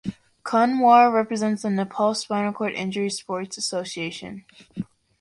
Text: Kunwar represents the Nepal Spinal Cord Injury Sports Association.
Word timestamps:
Kunwar 0.43 1.13
represents 1.13 1.61
the 1.61 1.69
Nepal 1.69 2.15
Spinal 2.15 2.53
Cord 2.53 2.73
Injury 2.73 3.11
Sports 3.11 3.55
Association. 3.59 4.45